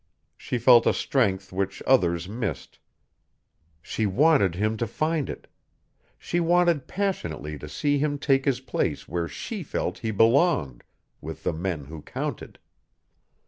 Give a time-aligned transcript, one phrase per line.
[0.35, 2.79] She felt a strength which others missed;
[3.83, 5.45] she wanted him to find it;
[6.17, 10.83] she wanted passionately to see him take his place where she felt he belonged,
[11.21, 12.57] with the men who counted.